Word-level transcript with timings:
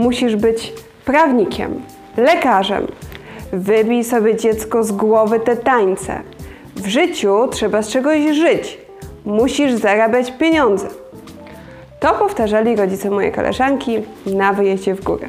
Musisz 0.00 0.36
być 0.36 0.72
prawnikiem, 1.04 1.82
lekarzem. 2.16 2.86
Wybij 3.52 4.04
sobie 4.04 4.36
dziecko 4.36 4.84
z 4.84 4.92
głowy 4.92 5.40
te 5.40 5.56
tańce. 5.56 6.20
W 6.76 6.86
życiu 6.86 7.48
trzeba 7.50 7.82
z 7.82 7.88
czegoś 7.88 8.36
żyć. 8.36 8.78
Musisz 9.24 9.72
zarabiać 9.72 10.32
pieniądze. 10.32 10.88
To 12.00 12.14
powtarzali 12.14 12.76
rodzice 12.76 13.10
mojej 13.10 13.32
koleżanki 13.32 14.02
na 14.26 14.52
wyjeździe 14.52 14.94
w 14.94 15.04
górę. 15.04 15.28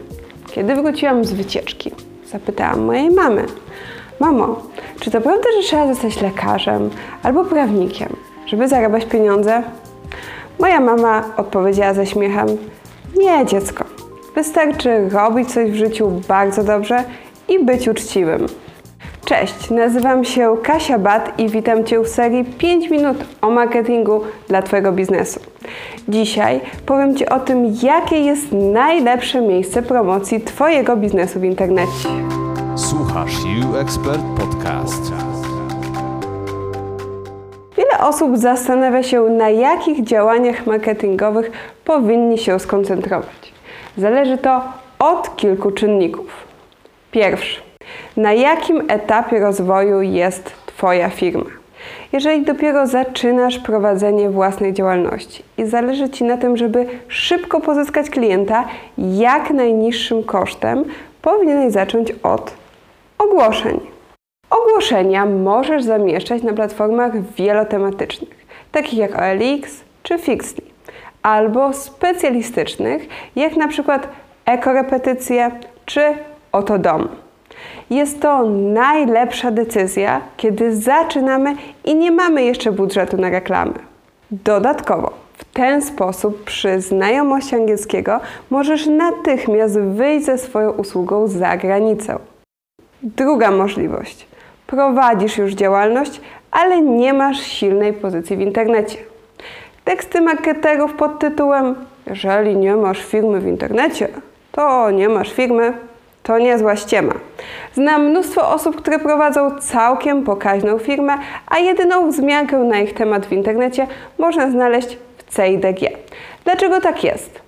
Kiedy 0.52 0.76
wróciłam 0.76 1.26
z 1.26 1.33
wycieczki, 1.33 1.92
zapytałam 2.31 2.81
mojej 2.81 3.10
mamy: 3.10 3.46
Mamo, 4.19 4.62
czy 4.99 5.12
to 5.12 5.22
prawda, 5.22 5.47
że 5.58 5.67
trzeba 5.67 5.94
zostać 5.94 6.22
lekarzem 6.22 6.90
albo 7.24 7.46
prawnikiem, 7.46 8.15
żeby 8.46 8.67
zarabiać 8.67 9.06
pieniądze? 9.06 9.63
Moja 10.60 10.79
mama 10.79 11.24
odpowiedziała 11.38 11.94
ze 11.94 12.06
śmiechem: 12.06 12.47
Nie, 13.17 13.46
dziecko. 13.46 13.90
Wystarczy 14.42 15.10
robić 15.10 15.53
coś 15.53 15.71
w 15.71 15.76
życiu 15.76 16.21
bardzo 16.27 16.63
dobrze 16.63 17.04
i 17.49 17.66
być 17.66 17.88
uczciwym. 17.88 18.45
Cześć, 19.26 19.70
nazywam 19.70 20.26
się 20.26 20.58
Kasia 20.63 20.99
Bat 20.99 21.40
i 21.40 21.49
witam 21.49 21.84
Cię 21.84 21.99
w 21.99 22.08
serii 22.08 22.46
5 22.46 22.90
minut 22.90 23.18
o 23.41 23.49
marketingu 23.49 24.22
dla 24.48 24.62
Twojego 24.62 24.91
biznesu. 24.91 25.40
Dzisiaj 26.08 26.62
powiem 26.85 27.16
Ci 27.16 27.30
o 27.30 27.40
tym, 27.40 27.76
jakie 27.84 28.20
jest 28.20 28.52
najlepsze 28.52 29.41
miejsce 29.41 29.82
promocji 29.82 30.41
Twojego 30.41 30.98
biznesu 30.98 31.40
w 31.40 31.44
internecie. 31.44 32.10
Słuchasz 32.76 33.34
You 33.44 33.76
Expert 33.76 34.21
Podcast. 34.38 35.12
Wiele 37.77 37.99
osób 37.99 38.38
zastanawia 38.38 39.04
się, 39.04 39.21
na 39.21 39.49
jakich 39.49 40.04
działaniach 40.04 40.66
marketingowych 40.66 41.52
powinni 41.85 42.38
się 42.38 42.60
skoncentrować. 42.60 43.41
Zależy 43.98 44.38
to 44.38 44.62
od 45.00 45.36
kilku 45.36 45.72
czynników. 45.72 46.48
Pierwszy. 47.12 47.62
Na 48.18 48.34
jakim 48.34 48.84
etapie 48.88 49.40
rozwoju 49.40 50.02
jest 50.02 50.54
Twoja 50.66 51.10
firma? 51.10 51.46
Jeżeli 52.13 52.46
dopiero 52.46 52.88
zaczynasz 52.88 53.60
prowadzenie 53.60 54.29
własnej 54.29 54.74
działalności 54.74 55.43
i 55.57 55.66
zależy 55.66 56.10
Ci 56.10 56.24
na 56.24 56.38
tym, 56.38 56.57
żeby 56.57 56.85
szybko 57.07 57.62
pozyskać 57.62 58.10
klienta 58.10 58.66
jak 58.98 59.49
najniższym 59.49 60.23
kosztem, 60.23 60.84
powinieneś 61.21 61.73
zacząć 61.73 62.13
od 62.23 62.54
ogłoszeń. 63.18 63.79
Ogłoszenia 64.49 65.25
możesz 65.25 65.83
zamieszczać 65.83 66.44
na 66.44 66.53
platformach 66.53 67.33
wielotematycznych, 67.33 68.45
takich 68.71 68.99
jak 68.99 69.16
OLX 69.16 69.83
czy 70.03 70.17
Fixly, 70.17 70.70
albo 71.23 71.73
specjalistycznych, 71.73 73.08
jak 73.36 73.55
na 73.55 73.67
przykład 73.67 74.08
ekorepetycje 74.45 75.52
czy 75.86 76.02
Oto 76.52 76.78
Dom. 76.78 77.08
Jest 77.89 78.22
to 78.22 78.45
najlepsza 78.73 79.52
decyzja, 79.52 80.22
kiedy 80.38 80.75
zaczynamy 80.75 81.55
i 81.86 81.95
nie 81.95 82.11
mamy 82.11 82.44
jeszcze 82.44 82.72
budżetu 82.72 83.17
na 83.17 83.30
reklamy. 83.30 83.73
Dodatkowo, 84.31 85.11
w 85.38 85.45
ten 85.45 85.81
sposób 85.81 86.44
przy 86.44 86.81
znajomości 86.81 87.56
angielskiego 87.56 88.19
możesz 88.50 88.88
natychmiast 88.88 89.80
wyjść 89.80 90.25
ze 90.25 90.38
swoją 90.38 90.72
usługą 90.72 91.28
za 91.28 91.58
granicę. 91.58 92.19
Druga 93.03 93.52
możliwość. 93.52 94.28
Prowadzisz 94.67 95.38
już 95.38 95.53
działalność, 95.53 96.22
ale 96.52 96.81
nie 96.81 97.13
masz 97.13 97.39
silnej 97.39 97.94
pozycji 97.94 98.38
w 98.38 98.41
internecie. 98.41 99.10
Teksty 99.85 100.21
marketerów 100.21 100.93
pod 100.93 101.19
tytułem 101.19 101.75
Jeżeli 102.07 102.57
nie 102.57 102.75
masz 102.75 103.05
firmy 103.05 103.39
w 103.39 103.47
internecie, 103.47 104.07
to 104.51 104.91
nie 104.91 105.09
masz 105.09 105.33
firmy, 105.33 105.73
to 106.23 106.38
niezła 106.38 106.75
ściema. 106.75 107.13
Znam 107.73 108.05
mnóstwo 108.05 108.49
osób, 108.49 108.75
które 108.75 108.99
prowadzą 108.99 109.59
całkiem 109.59 110.23
pokaźną 110.23 110.77
firmę, 110.77 111.17
a 111.47 111.59
jedyną 111.59 112.09
wzmiankę 112.09 112.57
na 112.57 112.79
ich 112.79 112.94
temat 112.94 113.25
w 113.25 113.31
internecie 113.31 113.88
można 114.17 114.51
znaleźć 114.51 114.97
w 115.17 115.35
CIDG. 115.35 115.97
Dlaczego 116.44 116.81
tak 116.81 117.03
jest? 117.03 117.41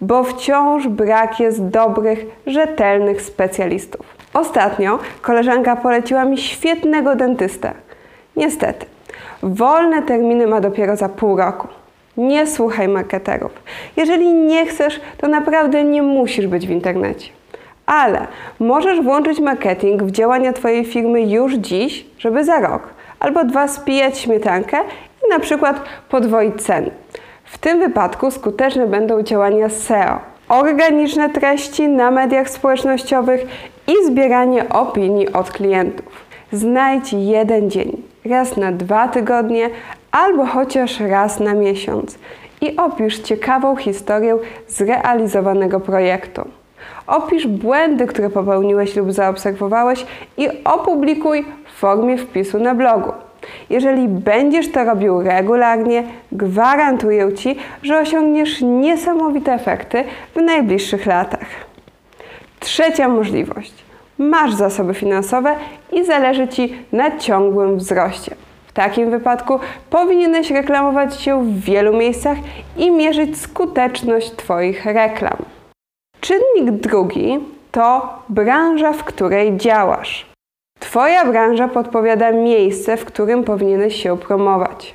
Bo 0.00 0.24
wciąż 0.24 0.88
brak 0.88 1.40
jest 1.40 1.68
dobrych, 1.68 2.26
rzetelnych 2.46 3.22
specjalistów. 3.22 4.06
Ostatnio 4.34 4.98
koleżanka 5.22 5.76
poleciła 5.76 6.24
mi 6.24 6.38
świetnego 6.38 7.16
dentystę. 7.16 7.72
Niestety, 8.36 8.86
wolne 9.42 10.02
terminy 10.02 10.46
ma 10.46 10.60
dopiero 10.60 10.96
za 10.96 11.08
pół 11.08 11.36
roku. 11.36 11.77
Nie 12.18 12.46
słuchaj 12.46 12.88
marketerów. 12.88 13.52
Jeżeli 13.96 14.32
nie 14.32 14.66
chcesz, 14.66 15.00
to 15.18 15.28
naprawdę 15.28 15.84
nie 15.84 16.02
musisz 16.02 16.46
być 16.46 16.66
w 16.66 16.70
internecie 16.70 17.38
ale 17.88 18.26
możesz 18.60 19.00
włączyć 19.00 19.40
marketing 19.40 20.02
w 20.02 20.10
działania 20.10 20.52
Twojej 20.52 20.84
firmy 20.84 21.22
już 21.22 21.54
dziś, 21.54 22.06
żeby 22.18 22.44
za 22.44 22.60
rok 22.60 22.88
albo 23.20 23.44
dwa 23.44 23.68
spijać 23.68 24.18
śmietankę 24.18 24.76
i 25.26 25.30
na 25.30 25.38
przykład 25.38 25.80
podwoić 26.08 26.62
ceny. 26.62 26.90
W 27.44 27.58
tym 27.58 27.78
wypadku 27.78 28.30
skuteczne 28.30 28.86
będą 28.86 29.22
działania 29.22 29.68
SEO, 29.68 30.20
organiczne 30.48 31.30
treści 31.30 31.88
na 31.88 32.10
mediach 32.10 32.50
społecznościowych 32.50 33.46
i 33.86 34.06
zbieranie 34.06 34.68
opinii 34.68 35.32
od 35.32 35.50
klientów. 35.50 36.28
Znajdź 36.52 37.12
jeden 37.12 37.70
dzień, 37.70 38.02
raz 38.24 38.56
na 38.56 38.72
dwa 38.72 39.08
tygodnie 39.08 39.70
albo 40.12 40.46
chociaż 40.46 41.00
raz 41.00 41.40
na 41.40 41.54
miesiąc 41.54 42.18
i 42.60 42.76
opisz 42.76 43.18
ciekawą 43.18 43.76
historię 43.76 44.38
zrealizowanego 44.68 45.80
projektu. 45.80 46.48
Opisz 47.06 47.46
błędy, 47.46 48.06
które 48.06 48.30
popełniłeś 48.30 48.96
lub 48.96 49.12
zaobserwowałeś 49.12 50.06
i 50.36 50.48
opublikuj 50.64 51.44
w 51.64 51.78
formie 51.78 52.18
wpisu 52.18 52.58
na 52.58 52.74
blogu. 52.74 53.12
Jeżeli 53.70 54.08
będziesz 54.08 54.72
to 54.72 54.84
robił 54.84 55.22
regularnie, 55.22 56.04
gwarantuję 56.32 57.32
Ci, 57.32 57.56
że 57.82 57.98
osiągniesz 57.98 58.60
niesamowite 58.62 59.52
efekty 59.52 60.04
w 60.34 60.40
najbliższych 60.40 61.06
latach. 61.06 61.48
Trzecia 62.60 63.08
możliwość. 63.08 63.74
Masz 64.18 64.54
zasoby 64.54 64.94
finansowe 64.94 65.54
i 65.92 66.04
zależy 66.04 66.48
Ci 66.48 66.74
na 66.92 67.18
ciągłym 67.18 67.76
wzroście. 67.76 68.47
W 68.68 68.72
takim 68.72 69.10
wypadku 69.10 69.58
powinieneś 69.90 70.50
reklamować 70.50 71.20
się 71.20 71.44
w 71.44 71.60
wielu 71.60 71.96
miejscach 71.96 72.38
i 72.76 72.90
mierzyć 72.90 73.40
skuteczność 73.40 74.30
Twoich 74.36 74.84
reklam. 74.84 75.36
Czynnik 76.20 76.70
drugi 76.70 77.38
to 77.72 78.18
branża, 78.28 78.92
w 78.92 79.04
której 79.04 79.56
działasz. 79.56 80.26
Twoja 80.80 81.24
branża 81.24 81.68
podpowiada 81.68 82.32
miejsce, 82.32 82.96
w 82.96 83.04
którym 83.04 83.44
powinieneś 83.44 84.02
się 84.02 84.18
promować. 84.18 84.94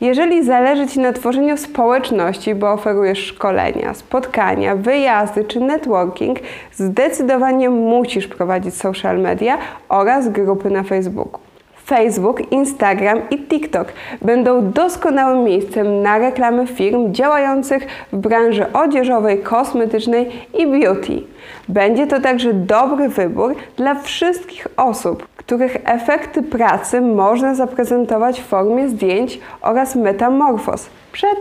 Jeżeli 0.00 0.44
zależy 0.44 0.86
Ci 0.86 1.00
na 1.00 1.12
tworzeniu 1.12 1.56
społeczności, 1.56 2.54
bo 2.54 2.72
oferujesz 2.72 3.26
szkolenia, 3.26 3.94
spotkania, 3.94 4.76
wyjazdy 4.76 5.44
czy 5.44 5.60
networking, 5.60 6.38
zdecydowanie 6.72 7.70
musisz 7.70 8.28
prowadzić 8.28 8.74
social 8.74 9.18
media 9.18 9.58
oraz 9.88 10.28
grupy 10.28 10.70
na 10.70 10.82
Facebooku. 10.82 11.47
Facebook, 11.88 12.52
Instagram 12.52 13.18
i 13.30 13.38
TikTok 13.38 13.92
będą 14.22 14.70
doskonałym 14.70 15.44
miejscem 15.44 16.02
na 16.02 16.18
reklamy 16.18 16.66
firm 16.66 17.12
działających 17.12 17.86
w 18.12 18.16
branży 18.16 18.72
odzieżowej, 18.72 19.42
kosmetycznej 19.42 20.30
i 20.54 20.66
beauty. 20.66 21.22
Będzie 21.68 22.06
to 22.06 22.20
także 22.20 22.54
dobry 22.54 23.08
wybór 23.08 23.54
dla 23.76 23.94
wszystkich 23.94 24.66
osób, 24.76 25.28
których 25.36 25.76
efekty 25.84 26.42
pracy 26.42 27.00
można 27.00 27.54
zaprezentować 27.54 28.40
w 28.40 28.46
formie 28.46 28.88
zdjęć 28.88 29.40
oraz 29.60 29.96
metamorfoz 29.96 30.90
przed 31.12 31.38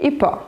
i 0.00 0.12
po. 0.12 0.38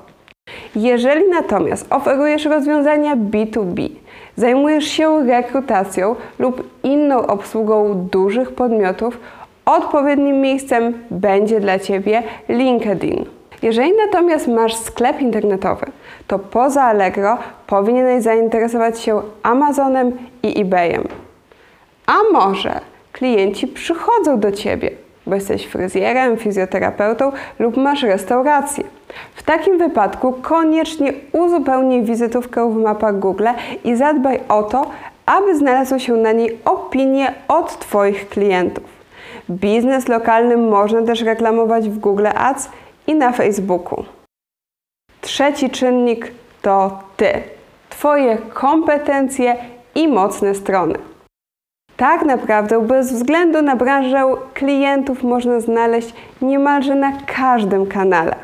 Jeżeli 0.77 1.29
natomiast 1.31 1.93
oferujesz 1.93 2.45
rozwiązania 2.45 3.17
B2B, 3.17 3.91
zajmujesz 4.37 4.85
się 4.85 5.27
rekrutacją 5.27 6.17
lub 6.39 6.69
inną 6.83 7.27
obsługą 7.27 7.95
dużych 8.13 8.53
podmiotów, 8.53 9.19
odpowiednim 9.65 10.41
miejscem 10.41 10.99
będzie 11.11 11.61
dla 11.61 11.79
Ciebie 11.79 12.23
LinkedIn. 12.49 13.25
Jeżeli 13.63 13.93
natomiast 14.07 14.49
masz 14.49 14.77
sklep 14.77 15.21
internetowy, 15.21 15.87
to 16.27 16.39
poza 16.39 16.83
Allegro 16.83 17.39
powinieneś 17.67 18.23
zainteresować 18.23 19.01
się 19.01 19.23
Amazonem 19.43 20.19
i 20.43 20.61
eBayem. 20.61 21.09
A 22.07 22.15
może 22.33 22.81
klienci 23.13 23.67
przychodzą 23.67 24.41
do 24.41 24.53
Ciebie, 24.53 24.91
bo 25.27 25.35
jesteś 25.35 25.67
fryzjerem, 25.67 26.37
fizjoterapeutą 26.37 27.33
lub 27.59 27.77
masz 27.77 28.03
restaurację. 28.03 28.85
W 29.35 29.43
takim 29.43 29.79
wypadku 29.79 30.33
koniecznie 30.33 31.13
uzupełnij 31.33 32.03
wizytówkę 32.03 32.71
w 32.71 32.77
mapach 32.77 33.19
Google 33.19 33.49
i 33.85 33.97
zadbaj 33.97 34.41
o 34.49 34.63
to, 34.63 34.91
aby 35.27 35.57
znalazły 35.57 36.01
się 36.01 36.13
na 36.13 36.33
niej 36.33 36.59
opinie 36.65 37.35
od 37.49 37.79
Twoich 37.79 38.29
klientów. 38.29 38.85
Biznes 39.51 40.09
lokalny 40.09 40.57
można 40.57 41.03
też 41.03 41.23
reklamować 41.23 41.89
w 41.89 41.99
Google 41.99 42.27
Ads 42.35 42.69
i 43.07 43.15
na 43.15 43.33
Facebooku. 43.33 44.05
Trzeci 45.21 45.71
czynnik 45.71 46.33
to 46.63 46.99
Ty, 47.17 47.33
Twoje 47.91 48.39
kompetencje 48.55 49.57
i 49.95 50.09
mocne 50.09 50.55
strony. 50.55 51.14
Tak 51.97 52.25
naprawdę, 52.25 52.81
bez 52.81 53.13
względu 53.13 53.63
na 53.63 53.77
branżę, 53.77 54.25
klientów 54.55 55.23
można 55.23 55.61
znaleźć 55.61 56.15
niemalże 56.43 56.95
na 56.95 57.13
każdym 57.27 57.87
kanale. 57.87 58.37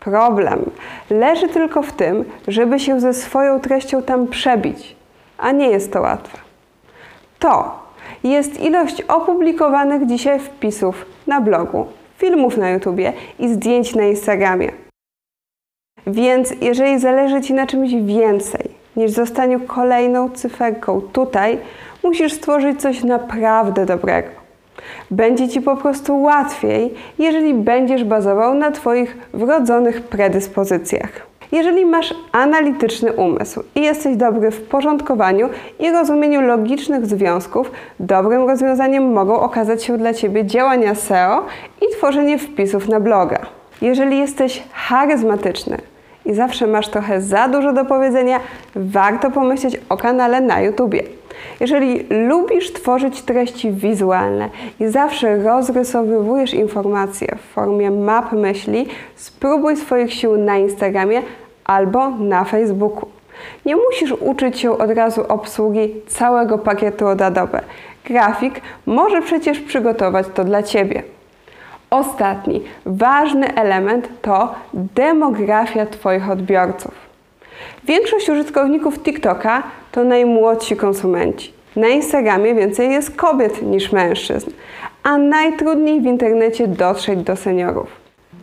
Problem 0.00 0.70
leży 1.10 1.48
tylko 1.48 1.82
w 1.82 1.92
tym, 1.92 2.24
żeby 2.48 2.80
się 2.80 3.00
ze 3.00 3.14
swoją 3.14 3.60
treścią 3.60 4.02
tam 4.02 4.26
przebić, 4.26 4.96
a 5.38 5.52
nie 5.52 5.68
jest 5.68 5.92
to 5.92 6.00
łatwe. 6.00 6.38
To 7.38 7.78
jest 8.24 8.60
ilość 8.60 9.02
opublikowanych 9.02 10.06
dzisiaj 10.06 10.40
wpisów 10.40 11.06
na 11.26 11.40
blogu, 11.40 11.86
filmów 12.18 12.56
na 12.56 12.70
YouTubie 12.70 13.12
i 13.38 13.48
zdjęć 13.48 13.94
na 13.94 14.04
Instagramie. 14.04 14.72
Więc 16.06 16.54
jeżeli 16.60 16.98
zależy 16.98 17.40
Ci 17.40 17.54
na 17.54 17.66
czymś 17.66 17.94
więcej 17.94 18.70
niż 18.96 19.10
zostaniu 19.10 19.60
kolejną 19.60 20.30
cyferką 20.30 21.00
tutaj, 21.00 21.58
musisz 22.06 22.32
stworzyć 22.32 22.80
coś 22.80 23.04
naprawdę 23.04 23.86
dobrego. 23.86 24.28
Będzie 25.10 25.48
Ci 25.48 25.60
po 25.60 25.76
prostu 25.76 26.22
łatwiej, 26.22 26.94
jeżeli 27.18 27.54
będziesz 27.54 28.04
bazował 28.04 28.54
na 28.54 28.70
Twoich 28.70 29.16
wrodzonych 29.34 30.02
predyspozycjach. 30.02 31.26
Jeżeli 31.52 31.86
masz 31.86 32.14
analityczny 32.32 33.12
umysł 33.12 33.62
i 33.74 33.80
jesteś 33.80 34.16
dobry 34.16 34.50
w 34.50 34.62
porządkowaniu 34.62 35.48
i 35.78 35.90
rozumieniu 35.90 36.40
logicznych 36.40 37.06
związków, 37.06 37.70
dobrym 38.00 38.48
rozwiązaniem 38.48 39.12
mogą 39.12 39.40
okazać 39.40 39.84
się 39.84 39.98
dla 39.98 40.14
Ciebie 40.14 40.44
działania 40.44 40.94
SEO 40.94 41.44
i 41.82 41.96
tworzenie 41.96 42.38
wpisów 42.38 42.88
na 42.88 43.00
bloga. 43.00 43.38
Jeżeli 43.82 44.18
jesteś 44.18 44.62
charyzmatyczny 44.72 45.78
i 46.26 46.34
zawsze 46.34 46.66
masz 46.66 46.88
trochę 46.88 47.20
za 47.20 47.48
dużo 47.48 47.72
do 47.72 47.84
powiedzenia, 47.84 48.40
warto 48.76 49.30
pomyśleć 49.30 49.80
o 49.88 49.96
kanale 49.96 50.40
na 50.40 50.60
YouTubie. 50.60 51.02
Jeżeli 51.60 52.06
lubisz 52.10 52.72
tworzyć 52.72 53.22
treści 53.22 53.72
wizualne 53.72 54.48
i 54.80 54.88
zawsze 54.88 55.36
rozrysowywujesz 55.36 56.54
informacje 56.54 57.36
w 57.36 57.54
formie 57.54 57.90
map 57.90 58.32
myśli, 58.32 58.86
spróbuj 59.16 59.76
swoich 59.76 60.14
sił 60.14 60.36
na 60.36 60.56
Instagramie 60.56 61.22
albo 61.64 62.10
na 62.10 62.44
Facebooku. 62.44 63.08
Nie 63.66 63.76
musisz 63.76 64.12
uczyć 64.12 64.60
się 64.60 64.78
od 64.78 64.90
razu 64.90 65.24
obsługi 65.28 65.94
całego 66.06 66.58
pakietu 66.58 67.06
od 67.06 67.22
Adobe. 67.22 67.60
Grafik 68.04 68.60
może 68.86 69.22
przecież 69.22 69.60
przygotować 69.60 70.26
to 70.34 70.44
dla 70.44 70.62
Ciebie. 70.62 71.02
Ostatni 71.90 72.62
ważny 72.86 73.54
element 73.54 74.08
to 74.22 74.54
demografia 74.74 75.86
Twoich 75.86 76.30
odbiorców. 76.30 77.05
Większość 77.84 78.28
użytkowników 78.28 78.98
TikToka 78.98 79.62
to 79.92 80.04
najmłodsi 80.04 80.76
konsumenci. 80.76 81.52
Na 81.76 81.88
Instagramie 81.88 82.54
więcej 82.54 82.90
jest 82.90 83.16
kobiet 83.16 83.62
niż 83.62 83.92
mężczyzn, 83.92 84.50
a 85.02 85.18
najtrudniej 85.18 86.00
w 86.00 86.04
internecie 86.04 86.68
dotrzeć 86.68 87.22
do 87.22 87.36
seniorów. 87.36 87.88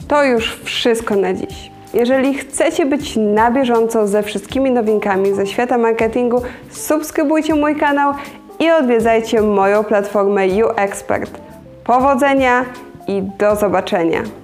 To 0.08 0.24
już 0.24 0.56
wszystko 0.64 1.16
na 1.16 1.34
dziś. 1.34 1.72
Jeżeli 1.94 2.34
chcecie 2.34 2.86
być 2.86 3.16
na 3.16 3.52
bieżąco 3.52 4.08
ze 4.08 4.24
wszystkimi 4.24 4.72
nowinkami 4.72 5.34
ze 5.34 5.48
świata 5.48 5.78
marketingu, 5.78 6.42
subskrybujcie 6.70 7.56
mój 7.56 7.76
kanał 7.76 8.14
i 8.60 8.72
odwiedzajcie 8.72 9.42
moją 9.42 9.84
platformę 9.84 10.48
YouExpert. 10.48 11.42
Powodzenia 11.84 12.66
i 13.08 13.22
do 13.22 13.56
zobaczenia! 13.56 14.43